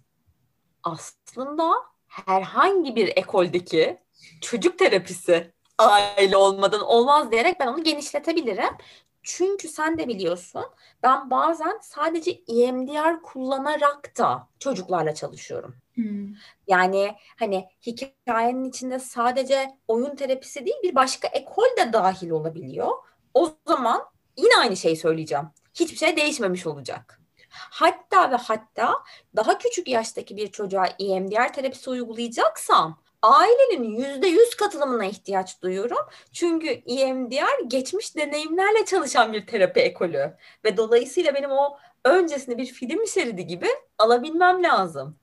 Aslında 0.83 1.73
herhangi 2.07 2.95
bir 2.95 3.07
ekoldeki 3.17 3.97
çocuk 4.41 4.79
terapisi 4.79 5.51
aile 5.77 6.37
olmadan 6.37 6.81
olmaz 6.81 7.31
diyerek 7.31 7.59
ben 7.59 7.67
onu 7.67 7.83
genişletebilirim. 7.83 8.77
Çünkü 9.23 9.67
sen 9.67 9.97
de 9.97 10.07
biliyorsun 10.07 10.65
ben 11.03 11.29
bazen 11.29 11.79
sadece 11.81 12.31
EMDR 12.31 13.21
kullanarak 13.21 14.17
da 14.17 14.47
çocuklarla 14.59 15.15
çalışıyorum. 15.15 15.75
Hmm. 15.93 16.27
Yani 16.67 17.15
hani 17.39 17.69
hikayenin 17.85 18.69
içinde 18.69 18.99
sadece 18.99 19.77
oyun 19.87 20.15
terapisi 20.15 20.65
değil 20.65 20.77
bir 20.83 20.95
başka 20.95 21.27
ekol 21.27 21.77
de 21.77 21.93
dahil 21.93 22.29
olabiliyor. 22.29 22.91
O 23.33 23.51
zaman 23.67 24.05
yine 24.37 24.57
aynı 24.59 24.77
şeyi 24.77 24.95
söyleyeceğim. 24.95 25.45
Hiçbir 25.73 25.97
şey 25.97 26.17
değişmemiş 26.17 26.67
olacak. 26.67 27.21
Hatta 27.49 28.31
ve 28.31 28.35
hatta 28.35 28.93
daha 29.35 29.57
küçük 29.57 29.87
yaştaki 29.87 30.37
bir 30.37 30.47
çocuğa 30.47 30.85
EMDR 30.99 31.53
terapisi 31.53 31.89
uygulayacaksam 31.89 33.00
ailenin 33.21 33.95
yüzde 33.95 34.27
yüz 34.27 34.55
katılımına 34.55 35.05
ihtiyaç 35.05 35.61
duyuyorum. 35.61 35.97
Çünkü 36.31 36.67
EMDR 36.67 37.63
geçmiş 37.67 38.17
deneyimlerle 38.17 38.85
çalışan 38.85 39.33
bir 39.33 39.47
terapi 39.47 39.79
ekolü 39.79 40.33
ve 40.65 40.77
dolayısıyla 40.77 41.35
benim 41.35 41.51
o 41.51 41.77
öncesinde 42.05 42.57
bir 42.57 42.65
film 42.65 43.07
şeridi 43.07 43.47
gibi 43.47 43.67
alabilmem 43.97 44.63
lazım. 44.63 45.17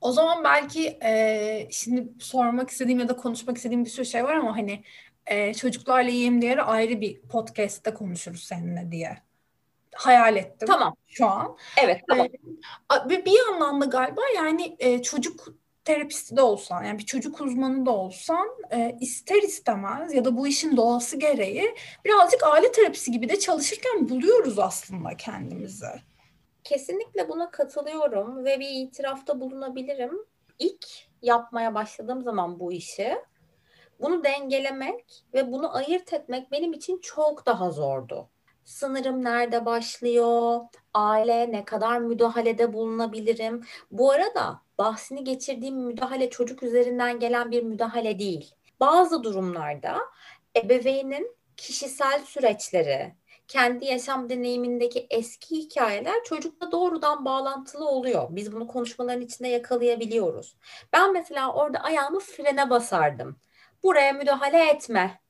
O 0.00 0.12
zaman 0.12 0.44
belki 0.44 0.98
e, 1.04 1.68
şimdi 1.70 2.08
sormak 2.20 2.70
istediğim 2.70 2.98
ya 2.98 3.08
da 3.08 3.16
konuşmak 3.16 3.56
istediğim 3.56 3.84
bir 3.84 3.90
sürü 3.90 4.06
şey 4.06 4.24
var 4.24 4.34
ama 4.34 4.56
hani 4.56 4.84
e, 5.26 5.54
çocuklarla 5.54 6.10
EMDR'ı 6.10 6.62
ayrı 6.62 7.00
bir 7.00 7.22
podcast'te 7.22 7.94
konuşuruz 7.94 8.42
seninle 8.42 8.92
diye 8.92 9.18
hayal 9.94 10.36
ettim. 10.36 10.68
Tamam. 10.68 10.96
Şu 11.06 11.26
an. 11.26 11.56
Evet 11.82 12.00
tamam. 12.08 12.26
Ee, 12.26 13.08
bir, 13.08 13.24
bir 13.24 13.38
yandan 13.38 13.80
da 13.80 13.84
galiba 13.84 14.20
yani 14.36 14.76
e, 14.78 15.02
çocuk 15.02 15.46
terapisti 15.84 16.36
de 16.36 16.42
olsan 16.42 16.84
yani 16.84 16.98
bir 16.98 17.06
çocuk 17.06 17.40
uzmanı 17.40 17.86
da 17.86 17.90
olsan 17.90 18.48
e, 18.70 18.96
ister 19.00 19.42
istemez 19.42 20.14
ya 20.14 20.24
da 20.24 20.36
bu 20.36 20.46
işin 20.46 20.76
doğası 20.76 21.16
gereği 21.16 21.74
birazcık 22.04 22.42
aile 22.42 22.72
terapisi 22.72 23.10
gibi 23.10 23.28
de 23.28 23.38
çalışırken 23.38 24.08
buluyoruz 24.08 24.58
aslında 24.58 25.16
kendimizi. 25.16 25.86
Kesinlikle 26.64 27.28
buna 27.28 27.50
katılıyorum 27.50 28.44
ve 28.44 28.60
bir 28.60 28.68
itirafta 28.70 29.40
bulunabilirim. 29.40 30.26
İlk 30.58 30.86
yapmaya 31.22 31.74
başladığım 31.74 32.22
zaman 32.22 32.60
bu 32.60 32.72
işi 32.72 33.16
bunu 34.00 34.24
dengelemek 34.24 35.24
ve 35.34 35.52
bunu 35.52 35.76
ayırt 35.76 36.12
etmek 36.12 36.52
benim 36.52 36.72
için 36.72 36.98
çok 37.02 37.46
daha 37.46 37.70
zordu. 37.70 38.28
Sınırım 38.64 39.24
nerede 39.24 39.66
başlıyor? 39.66 40.60
Aile 40.94 41.52
ne 41.52 41.64
kadar 41.64 41.98
müdahalede 41.98 42.72
bulunabilirim? 42.72 43.64
Bu 43.90 44.10
arada 44.12 44.60
bahsini 44.78 45.24
geçirdiğim 45.24 45.76
müdahale 45.76 46.30
çocuk 46.30 46.62
üzerinden 46.62 47.20
gelen 47.20 47.50
bir 47.50 47.62
müdahale 47.62 48.18
değil. 48.18 48.54
Bazı 48.80 49.22
durumlarda 49.22 49.98
ebeveynin 50.56 51.36
kişisel 51.56 52.20
süreçleri, 52.24 53.14
kendi 53.48 53.84
yaşam 53.84 54.30
deneyimindeki 54.30 55.06
eski 55.10 55.56
hikayeler 55.56 56.24
çocukla 56.24 56.72
doğrudan 56.72 57.24
bağlantılı 57.24 57.88
oluyor. 57.88 58.26
Biz 58.30 58.52
bunu 58.52 58.66
konuşmaların 58.66 59.22
içinde 59.22 59.48
yakalayabiliyoruz. 59.48 60.56
Ben 60.92 61.12
mesela 61.12 61.52
orada 61.52 61.78
ayağımı 61.78 62.20
frene 62.20 62.70
basardım. 62.70 63.36
Buraya 63.82 64.12
müdahale 64.12 64.70
etme. 64.70 65.23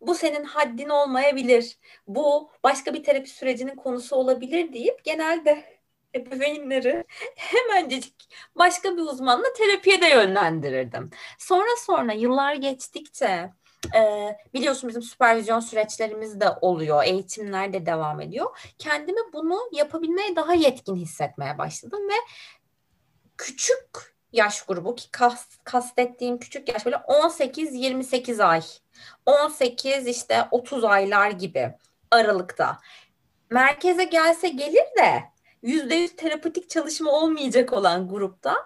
Bu 0.00 0.14
senin 0.14 0.44
haddin 0.44 0.88
olmayabilir. 0.88 1.78
Bu 2.06 2.50
başka 2.64 2.94
bir 2.94 3.04
terapi 3.04 3.30
sürecinin 3.30 3.76
konusu 3.76 4.16
olabilir 4.16 4.72
deyip 4.72 5.04
genelde 5.04 5.80
ebeveynleri 6.14 7.04
hemencik 7.36 8.14
başka 8.56 8.96
bir 8.96 9.02
uzmanla 9.02 9.52
terapiye 9.52 10.00
de 10.00 10.06
yönlendirirdim. 10.06 11.10
Sonra 11.38 11.76
sonra 11.86 12.12
yıllar 12.12 12.54
geçtikçe 12.54 13.50
e, 13.94 14.36
biliyorsun 14.54 14.88
bizim 14.88 15.02
süpervizyon 15.02 15.60
süreçlerimiz 15.60 16.40
de 16.40 16.48
oluyor, 16.60 17.04
eğitimler 17.04 17.72
de 17.72 17.86
devam 17.86 18.20
ediyor. 18.20 18.72
Kendimi 18.78 19.20
bunu 19.32 19.58
yapabilmeye 19.72 20.36
daha 20.36 20.54
yetkin 20.54 20.96
hissetmeye 20.96 21.58
başladım 21.58 22.08
ve 22.08 22.14
küçük 23.38 24.19
yaş 24.32 24.62
grubu 24.62 24.94
ki 24.94 25.10
kast, 25.10 25.64
kastettiğim 25.64 26.38
küçük 26.38 26.68
yaş 26.68 26.86
böyle 26.86 26.96
18-28 26.96 28.44
ay, 28.44 28.62
18 29.26 30.06
işte 30.06 30.48
30 30.50 30.84
aylar 30.84 31.30
gibi 31.30 31.74
aralıkta. 32.10 32.78
Merkeze 33.50 34.04
gelse 34.04 34.48
gelir 34.48 34.86
de 34.98 35.24
%100 35.62 36.16
terapetik 36.16 36.70
çalışma 36.70 37.12
olmayacak 37.12 37.72
olan 37.72 38.08
grupta 38.08 38.56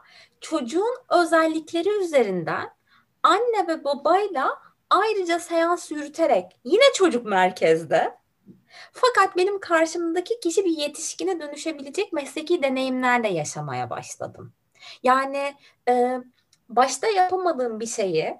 çocuğun 0.40 0.97
özellikleri 1.09 1.88
üzerinden 2.04 2.71
anne 3.23 3.68
ve 3.68 3.85
babayla 3.85 4.59
ayrıca 4.90 5.38
seans 5.40 5.90
yürüterek 5.90 6.61
yine 6.64 6.92
çocuk 6.94 7.26
merkezde. 7.26 8.14
Fakat 8.92 9.37
benim 9.37 9.61
karşımdaki 9.61 10.40
kişi 10.40 10.64
bir 10.64 10.78
yetişkine 10.78 11.40
dönüşebilecek 11.40 12.12
mesleki 12.12 12.62
deneyimlerle 12.62 13.28
yaşamaya 13.28 13.90
başladım. 13.90 14.52
Yani 15.03 15.55
e, 15.88 16.19
başta 16.69 17.07
yapamadığım 17.07 17.81
bir 17.81 17.87
şeyi 17.87 18.37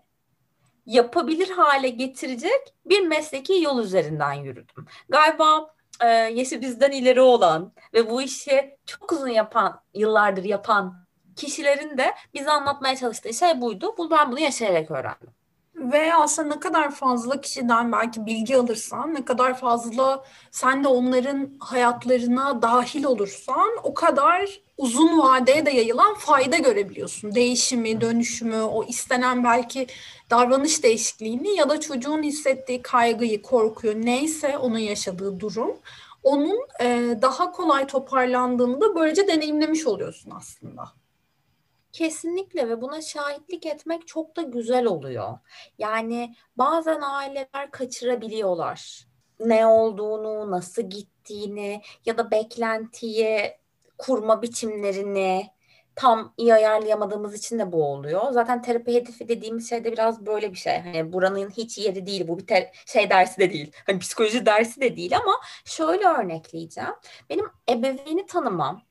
yapabilir 0.87 1.51
hale 1.51 1.89
getirecek 1.89 2.75
bir 2.87 3.07
mesleki 3.07 3.63
yol 3.63 3.83
üzerinden 3.83 4.33
yürüdüm. 4.33 4.87
Galiba 5.09 5.75
e, 6.01 6.07
yaşı 6.09 6.61
bizden 6.61 6.91
ileri 6.91 7.21
olan 7.21 7.73
ve 7.95 8.11
bu 8.11 8.23
işi 8.23 8.77
çok 8.87 9.13
uzun 9.13 9.29
yapan, 9.29 9.81
yıllardır 9.95 10.45
yapan 10.45 11.05
kişilerin 11.37 11.99
de 11.99 12.15
bize 12.35 12.51
anlatmaya 12.51 12.97
çalıştığı 12.97 13.35
şey 13.35 13.61
buydu. 13.61 13.95
Bu, 13.99 14.11
ben 14.11 14.33
bunu 14.33 14.41
yaşayarak 14.41 14.91
öğrendim. 14.91 15.31
Ve 15.75 16.15
aslında 16.15 16.55
ne 16.55 16.61
kadar 16.61 16.91
fazla 16.91 17.41
kişiden 17.41 17.93
belki 17.93 18.27
bilgi 18.27 18.57
alırsan, 18.57 19.15
ne 19.15 19.25
kadar 19.25 19.59
fazla 19.59 20.25
sen 20.51 20.85
de 20.85 20.89
onların 20.89 21.51
hayatlarına 21.61 22.63
dahil 22.63 23.05
olursan 23.05 23.71
o 23.83 23.95
kadar 23.95 24.61
uzun 24.79 25.19
vadeye 25.19 25.67
de 25.67 25.71
yayılan 25.71 26.15
fayda 26.15 26.57
görebiliyorsun. 26.57 27.35
Değişimi, 27.35 28.01
dönüşümü, 28.01 28.63
o 28.63 28.85
istenen 28.85 29.45
belki 29.45 29.87
davranış 30.31 30.83
değişikliğini 30.83 31.57
ya 31.57 31.69
da 31.69 31.81
çocuğun 31.81 32.23
hissettiği 32.23 32.83
kaygıyı, 32.83 33.43
korkuyu 33.43 34.07
neyse 34.07 34.59
onun 34.59 34.79
yaşadığı 34.79 35.41
durum 35.41 35.77
onun 36.25 36.67
e, 36.81 37.19
daha 37.23 37.53
kolay 37.53 37.87
toparlandığını 37.87 38.81
da 38.81 38.95
böylece 38.95 39.29
deneyimlemiş 39.29 39.87
oluyorsun 39.87 40.31
aslında. 40.31 40.85
Kesinlikle 41.93 42.69
ve 42.69 42.81
buna 42.81 43.01
şahitlik 43.01 43.67
etmek 43.67 44.07
çok 44.07 44.37
da 44.37 44.43
güzel 44.43 44.87
oluyor. 44.87 45.39
Yani 45.79 46.35
bazen 46.57 47.01
aileler 47.01 47.71
kaçırabiliyorlar. 47.71 49.07
Ne 49.41 49.67
olduğunu, 49.67 50.51
nasıl 50.51 50.83
gittiğini 50.83 51.83
ya 52.07 52.19
da 52.19 52.31
beklentiyi 52.31 53.55
kurma 53.99 54.43
biçimlerini 54.43 55.51
tam 55.97 56.35
iyi 56.37 56.55
ayarlayamadığımız 56.55 57.35
için 57.35 57.59
de 57.59 57.73
bu 57.73 57.85
oluyor. 57.85 58.33
Zaten 58.33 58.63
terapi 58.63 58.95
hedefi 58.95 59.29
dediğimiz 59.29 59.69
şey 59.71 59.85
de 59.85 59.93
biraz 59.93 60.27
böyle 60.27 60.53
bir 60.53 60.59
şey. 60.59 60.81
Hani 60.81 61.13
buranın 61.13 61.51
hiç 61.51 61.79
yeri 61.79 62.07
değil. 62.07 62.29
Bu 62.29 62.39
bir 62.39 62.47
ter- 62.47 62.71
şey 62.87 63.11
dersi 63.11 63.39
de 63.41 63.53
değil. 63.53 63.73
Hani 63.87 63.99
psikoloji 63.99 64.47
dersi 64.47 64.81
de 64.81 64.97
değil 64.97 65.17
ama 65.17 65.41
şöyle 65.65 66.09
örnekleyeceğim. 66.09 66.95
Benim 67.31 67.47
ebeveyni 67.71 68.27
tanımam, 68.27 68.83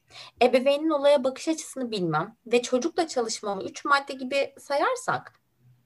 ebeveynin 0.41 0.89
olaya 0.89 1.23
bakış 1.23 1.47
açısını 1.47 1.91
bilmem 1.91 2.35
ve 2.47 2.61
çocukla 2.61 3.07
çalışmamı 3.07 3.63
üç 3.63 3.85
madde 3.85 4.13
gibi 4.13 4.53
sayarsak 4.59 5.33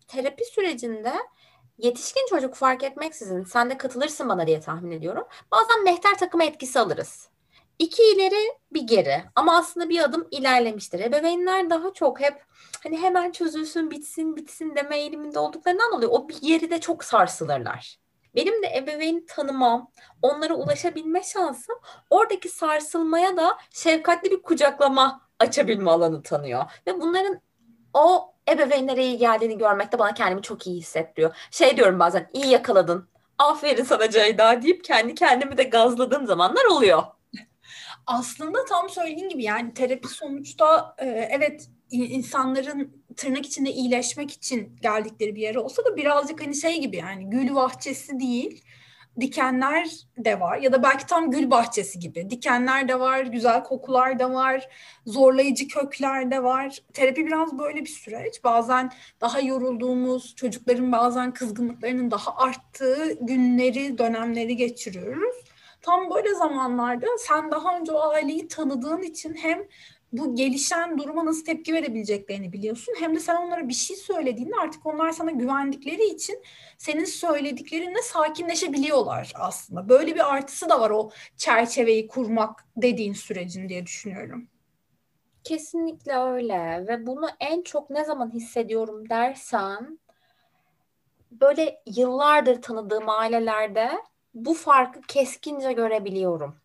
terapi 0.08 0.46
sürecinde 0.46 1.14
yetişkin 1.78 2.28
çocuk 2.30 2.56
fark 2.56 2.84
etmeksizin 2.84 3.44
sen 3.44 3.70
de 3.70 3.78
katılırsın 3.78 4.30
bana 4.30 4.48
diye 4.48 4.60
tahmin 4.60 4.92
ediyorum. 4.92 5.28
Bazen 5.52 5.84
mehter 5.84 6.18
takımı 6.18 6.44
etkisi 6.44 6.80
alırız. 6.80 7.30
İki 7.80 8.04
ileri 8.04 8.52
bir 8.74 8.82
geri 8.82 9.24
ama 9.36 9.58
aslında 9.58 9.90
bir 9.90 10.00
adım 10.00 10.28
ilerlemiştir. 10.32 11.00
Ebeveynler 11.00 11.70
daha 11.70 11.94
çok 11.94 12.22
hep 12.22 12.44
hani 12.84 12.98
hemen 12.98 13.32
çözülsün 13.32 13.92
bitsin 13.92 14.36
bitsin 14.36 14.76
deme 14.76 14.98
eğiliminde 14.98 15.40
olduklarından 15.40 15.92
dolayı 15.92 16.10
o 16.10 16.30
bir 16.30 16.42
yeri 16.42 16.72
de 16.72 16.80
çok 16.80 17.04
sarsılırlar. 17.04 17.98
Benim 18.36 18.64
de 18.64 18.68
ebeveyni 18.78 19.26
tanımam, 19.26 19.92
onlara 20.22 20.54
ulaşabilme 20.54 21.24
şansım 21.24 21.76
oradaki 22.10 22.50
sarsılmaya 22.50 23.38
da 23.38 23.58
şefkatli 23.70 24.32
bir 24.32 24.42
kucaklama 24.42 25.22
açabilme 25.40 25.92
alanı 25.92 26.24
tanıyor. 26.24 26.64
Ve 26.88 27.02
bunların 27.02 27.42
o 27.94 28.34
ebeveynlere 28.50 29.06
iyi 29.06 29.18
geldiğini 29.18 29.58
görmek 29.58 29.92
de 29.92 30.00
bana 30.00 30.14
kendimi 30.14 30.42
çok 30.42 30.68
iyi 30.68 30.80
hissettiriyor. 30.80 31.36
Şey 31.52 31.78
diyorum 31.78 32.00
bazen 32.00 32.30
iyi 32.34 32.48
yakaladın, 32.48 33.10
aferin 33.38 33.84
sana 33.84 34.10
Ceyda 34.10 34.62
deyip 34.62 34.84
kendi 34.84 35.16
kendimi 35.16 35.58
de 35.58 35.64
gazladığım 35.64 36.28
zamanlar 36.28 36.66
oluyor. 36.66 37.04
Aslında 38.08 38.66
tam 38.66 38.90
söylediğin 38.90 39.30
gibi 39.30 39.44
yani 39.44 39.74
terapi 39.74 40.08
sonuçta 40.08 40.96
e, 40.98 41.06
evet 41.06 41.70
insanların 41.92 43.04
tırnak 43.18 43.46
içinde 43.46 43.72
iyileşmek 43.72 44.32
için 44.32 44.76
geldikleri 44.82 45.36
bir 45.36 45.42
yere 45.42 45.60
olsa 45.60 45.86
da 45.86 45.96
birazcık 45.96 46.42
hani 46.42 46.56
şey 46.56 46.82
gibi 46.82 46.98
yani 46.98 47.30
gül 47.30 47.56
bahçesi 47.56 48.20
değil 48.20 48.64
dikenler 49.20 49.90
de 50.18 50.40
var 50.40 50.58
ya 50.58 50.74
da 50.74 50.84
belki 50.84 51.06
tam 51.06 51.32
gül 51.32 51.52
bahçesi 51.52 52.00
gibi. 52.00 52.30
Dikenler 52.30 52.88
de 52.88 53.00
var, 53.00 53.22
güzel 53.22 53.64
kokular 53.64 54.20
da 54.20 54.34
var, 54.34 54.70
zorlayıcı 55.06 55.68
kökler 55.68 56.32
de 56.32 56.44
var. 56.44 56.80
Terapi 56.94 57.26
biraz 57.26 57.58
böyle 57.58 57.82
bir 57.82 57.90
süreç. 57.90 58.44
Bazen 58.44 58.92
daha 59.22 59.40
yorulduğumuz, 59.40 60.36
çocukların 60.36 60.92
bazen 60.92 61.34
kızgınlıklarının 61.34 62.12
daha 62.12 62.36
arttığı 62.36 63.14
günleri, 63.22 63.98
dönemleri 63.98 64.56
geçiriyoruz. 64.56 65.47
Tam 65.82 66.10
böyle 66.10 66.36
zamanlarda 66.36 67.08
sen 67.18 67.52
daha 67.52 67.78
önce 67.78 67.92
o 67.92 68.00
aileyi 68.00 68.48
tanıdığın 68.48 69.02
için 69.02 69.34
hem 69.34 69.68
bu 70.12 70.36
gelişen 70.36 70.98
duruma 70.98 71.26
nasıl 71.26 71.46
tepki 71.46 71.74
verebileceklerini 71.74 72.54
biliyorsun. 72.54 72.94
Hem 73.00 73.16
de 73.16 73.20
sen 73.20 73.36
onlara 73.36 73.68
bir 73.68 73.74
şey 73.74 73.96
söylediğinde 73.96 74.56
artık 74.62 74.86
onlar 74.86 75.12
sana 75.12 75.32
güvendikleri 75.32 76.06
için 76.06 76.44
senin 76.78 77.06
söylediklerinle 77.06 78.02
sakinleşebiliyorlar 78.02 79.32
aslında. 79.36 79.90
Böyle 79.90 80.16
bir 80.16 80.34
artısı 80.34 80.70
da 80.70 80.82
var 80.82 80.90
o 80.90 81.10
çerçeveyi 81.38 82.08
kurmak 82.08 82.66
dediğin 82.78 83.14
sürecin 83.14 83.70
diye 83.70 83.86
düşünüyorum. 83.86 84.48
Kesinlikle 85.44 86.18
öyle 86.18 86.86
ve 86.88 87.08
bunu 87.08 87.30
en 87.40 87.62
çok 87.62 87.90
ne 87.90 88.06
zaman 88.06 88.34
hissediyorum 88.34 89.10
dersen 89.10 90.00
böyle 91.32 91.82
yıllardır 91.86 92.62
tanıdığım 92.62 93.10
ailelerde 93.10 93.92
bu 94.46 94.54
farkı 94.54 95.02
keskince 95.02 95.74
görebiliyorum 95.74 96.56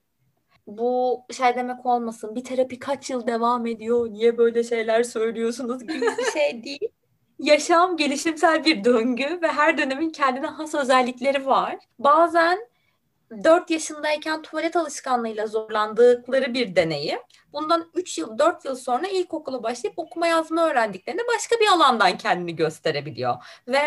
bu 0.66 1.24
şey 1.36 1.54
demek 1.54 1.86
olmasın 1.86 2.34
bir 2.34 2.44
terapi 2.44 2.78
kaç 2.78 3.10
yıl 3.10 3.26
devam 3.26 3.66
ediyor 3.66 4.10
niye 4.10 4.38
böyle 4.38 4.64
şeyler 4.64 5.02
söylüyorsunuz 5.02 5.82
gibi 5.82 6.00
bir 6.00 6.40
şey 6.40 6.64
değil. 6.64 6.88
Yaşam 7.38 7.96
gelişimsel 7.96 8.64
bir 8.64 8.84
döngü 8.84 9.38
ve 9.42 9.48
her 9.48 9.78
dönemin 9.78 10.10
kendine 10.10 10.46
has 10.46 10.74
özellikleri 10.74 11.46
var. 11.46 11.78
Bazen 11.98 12.68
4 13.44 13.70
yaşındayken 13.70 14.42
tuvalet 14.42 14.76
alışkanlığıyla 14.76 15.46
zorlandıkları 15.46 16.54
bir 16.54 16.76
deneyim. 16.76 17.18
Bundan 17.52 17.90
3 17.94 18.18
yıl, 18.18 18.38
4 18.38 18.64
yıl 18.64 18.74
sonra 18.74 19.06
ilkokula 19.06 19.62
başlayıp 19.62 19.98
okuma 19.98 20.26
yazma 20.26 20.68
öğrendiklerinde 20.68 21.22
başka 21.36 21.56
bir 21.60 21.68
alandan 21.68 22.18
kendini 22.18 22.56
gösterebiliyor. 22.56 23.34
Ve 23.68 23.80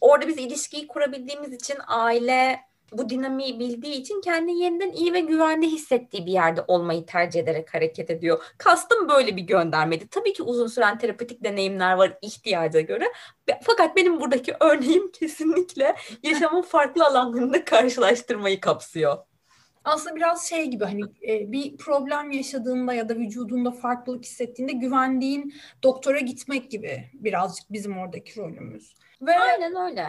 orada 0.00 0.28
biz 0.28 0.38
ilişkiyi 0.38 0.86
kurabildiğimiz 0.86 1.52
için 1.52 1.76
aile 1.86 2.60
bu 2.92 3.08
dinamiği 3.08 3.60
bildiği 3.60 3.94
için 3.94 4.20
kendini 4.20 4.62
yeniden 4.62 4.92
iyi 4.92 5.12
ve 5.12 5.20
güvende 5.20 5.66
hissettiği 5.66 6.26
bir 6.26 6.32
yerde 6.32 6.64
olmayı 6.68 7.06
tercih 7.06 7.40
ederek 7.40 7.74
hareket 7.74 8.10
ediyor. 8.10 8.42
Kastım 8.58 9.08
böyle 9.08 9.36
bir 9.36 9.42
göndermedi. 9.42 10.08
Tabii 10.08 10.32
ki 10.32 10.42
uzun 10.42 10.66
süren 10.66 10.98
terapötik 10.98 11.44
deneyimler 11.44 11.94
var 11.94 12.18
ihtiyaca 12.22 12.80
göre. 12.80 13.04
Fakat 13.62 13.96
benim 13.96 14.20
buradaki 14.20 14.54
örneğim 14.60 15.12
kesinlikle 15.12 15.96
yaşamın 16.22 16.62
farklı 16.62 17.04
alanlarında 17.04 17.64
karşılaştırmayı 17.64 18.60
kapsıyor. 18.60 19.18
Aslında 19.84 20.16
biraz 20.16 20.48
şey 20.48 20.66
gibi 20.66 20.84
hani 20.84 21.02
e, 21.28 21.52
bir 21.52 21.76
problem 21.76 22.30
yaşadığında 22.30 22.94
ya 22.94 23.08
da 23.08 23.14
vücudunda 23.14 23.70
farklılık 23.70 24.24
hissettiğinde 24.24 24.72
güvendiğin 24.72 25.54
doktora 25.82 26.18
gitmek 26.18 26.70
gibi 26.70 27.10
birazcık 27.14 27.72
bizim 27.72 27.98
oradaki 27.98 28.40
rolümüz. 28.40 28.94
Ve 29.22 29.38
Aynen 29.38 29.76
öyle 29.76 30.06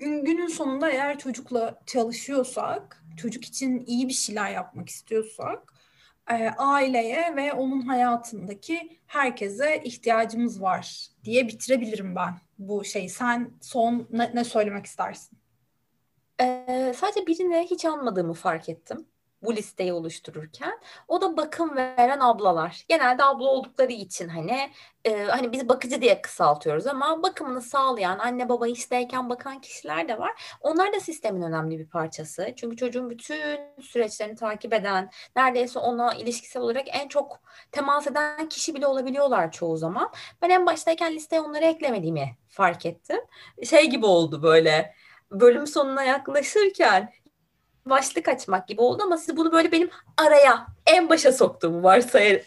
günün 0.00 0.46
sonunda 0.46 0.90
eğer 0.90 1.18
çocukla 1.18 1.80
çalışıyorsak, 1.86 3.04
çocuk 3.16 3.44
için 3.44 3.84
iyi 3.86 4.08
bir 4.08 4.12
şeyler 4.12 4.50
yapmak 4.50 4.88
istiyorsak, 4.88 5.74
e, 6.30 6.50
aileye 6.50 7.36
ve 7.36 7.52
onun 7.52 7.80
hayatındaki 7.80 8.98
herkese 9.06 9.82
ihtiyacımız 9.84 10.62
var 10.62 11.06
diye 11.24 11.48
bitirebilirim 11.48 12.16
ben 12.16 12.34
bu 12.58 12.84
şeyi. 12.84 13.08
Sen 13.08 13.50
son 13.60 14.08
ne, 14.10 14.30
ne 14.34 14.44
söylemek 14.44 14.86
istersin? 14.86 15.38
Ee, 16.40 16.92
sadece 16.96 17.26
birine 17.26 17.66
hiç 17.70 17.84
anmadığımı 17.84 18.34
fark 18.34 18.68
ettim 18.68 19.06
bu 19.42 19.56
listeyi 19.56 19.92
oluştururken 19.92 20.80
o 21.08 21.20
da 21.20 21.36
bakım 21.36 21.76
veren 21.76 22.20
ablalar. 22.20 22.84
Genelde 22.88 23.24
abla 23.24 23.44
oldukları 23.44 23.92
için 23.92 24.28
hani 24.28 24.70
e, 25.04 25.24
hani 25.24 25.52
biz 25.52 25.68
bakıcı 25.68 26.02
diye 26.02 26.22
kısaltıyoruz 26.22 26.86
ama 26.86 27.22
bakımını 27.22 27.60
sağlayan 27.60 28.18
anne 28.18 28.48
baba 28.48 28.68
işteyken 28.68 29.30
bakan 29.30 29.60
kişiler 29.60 30.08
de 30.08 30.18
var. 30.18 30.56
Onlar 30.60 30.92
da 30.92 31.00
sistemin 31.00 31.42
önemli 31.42 31.78
bir 31.78 31.86
parçası. 31.86 32.52
Çünkü 32.56 32.76
çocuğun 32.76 33.10
bütün 33.10 33.60
süreçlerini 33.80 34.36
takip 34.36 34.72
eden, 34.72 35.10
neredeyse 35.36 35.78
ona 35.78 36.14
ilişkisel 36.14 36.62
olarak 36.62 36.86
en 36.92 37.08
çok 37.08 37.40
temas 37.72 38.06
eden 38.06 38.48
kişi 38.48 38.74
bile 38.74 38.86
olabiliyorlar 38.86 39.52
çoğu 39.52 39.76
zaman. 39.76 40.12
Ben 40.42 40.50
en 40.50 40.66
baştayken 40.66 41.14
listeye 41.14 41.42
onları 41.42 41.64
eklemediğimi 41.64 42.36
fark 42.48 42.86
ettim. 42.86 43.20
Şey 43.64 43.90
gibi 43.90 44.06
oldu 44.06 44.42
böyle 44.42 44.94
bölüm 45.30 45.66
sonuna 45.66 46.04
yaklaşırken 46.04 47.12
başlık 47.86 48.28
açmak 48.28 48.68
gibi 48.68 48.80
oldu 48.80 49.02
ama 49.02 49.16
siz 49.16 49.36
bunu 49.36 49.52
böyle 49.52 49.72
benim 49.72 49.90
araya 50.16 50.66
en 50.86 51.08
başa 51.08 51.32
soktuğumu 51.32 51.82
var 51.82 52.00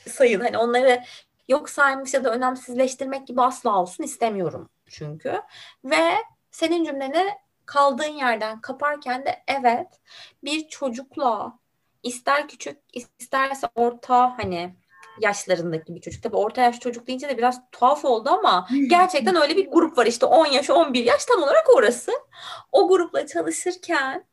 sayın. 0.07 0.39
Hani 0.39 0.57
onları 0.57 1.03
yok 1.47 1.69
saymış 1.69 2.13
ya 2.13 2.23
da 2.23 2.33
önemsizleştirmek 2.33 3.27
gibi 3.27 3.41
asla 3.41 3.81
olsun 3.81 4.03
istemiyorum 4.03 4.69
çünkü. 4.89 5.41
Ve 5.85 6.03
senin 6.51 6.83
cümleni 6.83 7.29
kaldığın 7.65 8.13
yerden 8.13 8.61
kaparken 8.61 9.25
de 9.25 9.43
evet 9.47 9.87
bir 10.43 10.67
çocukla 10.67 11.59
ister 12.03 12.47
küçük 12.47 12.77
isterse 13.19 13.67
orta 13.75 14.37
hani 14.37 14.75
yaşlarındaki 15.19 15.95
bir 15.95 16.01
çocuk. 16.01 16.23
Tabii 16.23 16.35
orta 16.35 16.61
yaş 16.61 16.79
çocuk 16.79 17.07
deyince 17.07 17.29
de 17.29 17.37
biraz 17.37 17.61
tuhaf 17.71 18.05
oldu 18.05 18.29
ama 18.29 18.67
gerçekten 18.87 19.35
öyle 19.35 19.57
bir 19.57 19.71
grup 19.71 19.97
var 19.97 20.05
işte 20.05 20.25
10 20.25 20.45
yaş 20.45 20.69
11 20.69 21.03
yaş 21.03 21.25
tam 21.25 21.43
olarak 21.43 21.69
orası. 21.75 22.11
O 22.71 22.87
grupla 22.87 23.27
çalışırken 23.27 24.25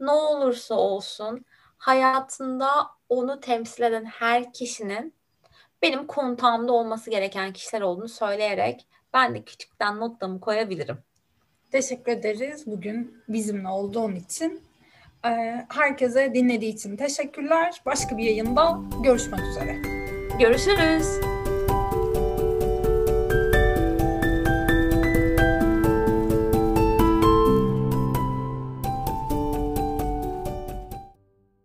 ne 0.00 0.10
olursa 0.10 0.74
olsun 0.74 1.44
hayatında 1.78 2.70
onu 3.08 3.40
temsil 3.40 3.82
eden 3.82 4.04
her 4.04 4.52
kişinin 4.52 5.14
benim 5.82 6.06
kontağımda 6.06 6.72
olması 6.72 7.10
gereken 7.10 7.52
kişiler 7.52 7.80
olduğunu 7.80 8.08
söyleyerek 8.08 8.86
ben 9.14 9.34
de 9.34 9.42
küçükten 9.42 10.00
notlamı 10.00 10.40
koyabilirim. 10.40 10.98
Teşekkür 11.72 12.12
ederiz 12.12 12.66
bugün 12.66 13.22
bizimle 13.28 13.68
olduğun 13.68 14.14
için. 14.14 14.62
Ee, 15.24 15.66
herkese 15.68 16.34
dinlediği 16.34 16.74
için 16.74 16.96
teşekkürler. 16.96 17.82
Başka 17.86 18.18
bir 18.18 18.24
yayında 18.24 18.78
görüşmek 19.04 19.40
üzere. 19.40 19.76
Görüşürüz. 20.40 21.37